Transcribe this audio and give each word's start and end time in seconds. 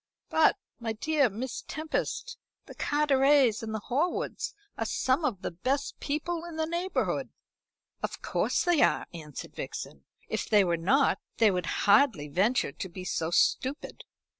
"But, 0.31 0.57
my 0.79 0.93
dear 0.93 1.29
Miss 1.29 1.61
Tempest, 1.67 2.39
the 2.65 2.73
Carterets 2.73 3.61
and 3.61 3.71
the 3.71 3.81
Horwoods 3.85 4.55
are 4.75 4.83
some 4.87 5.23
of 5.23 5.43
the 5.43 5.51
best 5.51 5.99
people 5.99 6.43
in 6.43 6.55
the 6.55 6.65
neighbourhood." 6.65 7.29
"Of 8.01 8.19
course 8.23 8.63
they 8.63 8.81
are," 8.81 9.05
answered 9.13 9.53
Vixen. 9.55 10.05
"If 10.27 10.49
they 10.49 10.63
were 10.63 10.75
not 10.75 11.19
they 11.37 11.51
would 11.51 11.67
hardly 11.85 12.27
venture 12.29 12.71
to 12.71 12.89
be 12.89 13.03
so 13.03 13.29
stupid. 13.29 14.03